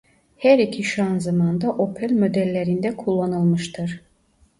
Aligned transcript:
Her 0.37 0.59
iki 0.59 0.83
şanzıman 0.83 1.61
da 1.61 1.69
Opel 1.71 2.11
modellerinde 2.11 2.95
kullanılmıştır. 2.95 4.01